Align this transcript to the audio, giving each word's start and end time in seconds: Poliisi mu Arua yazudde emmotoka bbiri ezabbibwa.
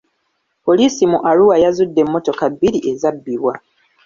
Poliisi 0.65 1.01
mu 1.11 1.19
Arua 1.29 1.55
yazudde 1.63 1.99
emmotoka 2.05 2.43
bbiri 2.53 2.79
ezabbibwa. 2.91 3.53